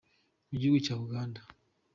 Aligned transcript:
Mugihugu 0.49 0.77
cya 0.85 0.95
Uganda. 1.05 1.39